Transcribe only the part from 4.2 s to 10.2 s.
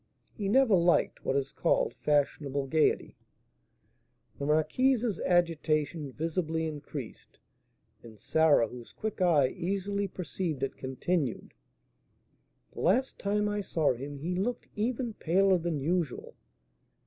The marquise's agitation visibly increased; and Sarah, whose quick eye easily